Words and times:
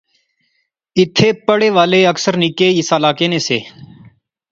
ایتھیں 0.97 1.33
پڑھے 1.47 1.69
والے 1.77 1.99
اکثر 2.13 2.33
نکے 2.43 2.67
اس 2.79 2.89
علاقے 2.97 3.27
نے 3.31 3.39
سے 3.47 3.57